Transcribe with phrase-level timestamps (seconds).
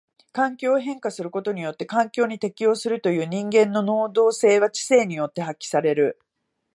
[0.31, 6.19] 環境を変化することによって環境に適応するという人間の能動性は知性によって発揮される。